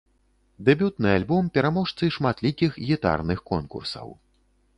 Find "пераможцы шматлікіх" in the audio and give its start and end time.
1.57-2.81